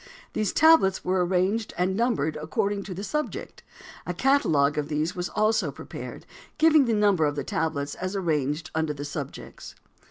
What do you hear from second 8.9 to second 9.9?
the subjects.